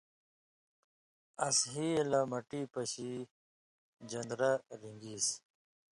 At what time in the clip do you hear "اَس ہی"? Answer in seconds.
1.47-1.87